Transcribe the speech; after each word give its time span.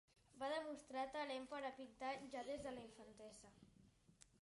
Va 0.43 0.47
demostrar 0.53 1.03
talent 1.17 1.45
per 1.53 1.61
a 1.71 1.71
pintar 1.81 2.11
ja 2.35 2.45
des 2.51 2.67
de 2.67 2.77
la 2.79 2.85
infantesa. 2.89 3.57